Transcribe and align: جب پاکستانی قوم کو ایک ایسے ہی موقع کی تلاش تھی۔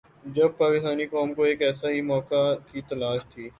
جب 0.35 0.49
پاکستانی 0.57 1.05
قوم 1.05 1.33
کو 1.33 1.43
ایک 1.43 1.61
ایسے 1.61 1.93
ہی 1.93 2.01
موقع 2.01 2.43
کی 2.71 2.81
تلاش 2.89 3.19
تھی۔ 3.25 3.49